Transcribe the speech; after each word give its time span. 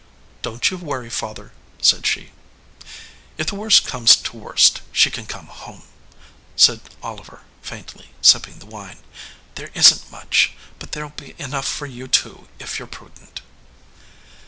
"Don 0.41 0.59
t 0.59 0.73
you 0.75 0.81
worry, 0.81 1.11
father," 1.11 1.51
said 1.79 2.07
she. 2.07 2.31
"If 3.37 3.45
the 3.45 3.53
worst 3.55 3.85
comes 3.85 4.15
to 4.15 4.31
the 4.31 4.37
worst, 4.39 4.81
she 4.91 5.11
can 5.11 5.27
come 5.27 5.45
home," 5.45 5.83
said 6.55 6.81
Oliver, 7.03 7.41
faintly, 7.61 8.09
sipping 8.19 8.57
the 8.57 8.65
wine. 8.65 9.03
"There 9.53 9.69
isn 9.75 9.99
t 9.99 10.05
much, 10.09 10.53
but 10.79 10.93
there 10.93 11.05
ll 11.05 11.13
be 11.15 11.35
enough 11.37 11.67
for 11.67 11.85
you 11.85 12.07
two 12.07 12.47
if 12.57 12.79
you 12.79 12.85
re 12.85 12.89
prudent." 12.91 13.41